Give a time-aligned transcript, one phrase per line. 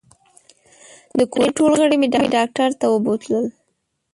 [1.17, 3.45] د کورنۍ ټول غړي مې ډاکټر ته بوتلل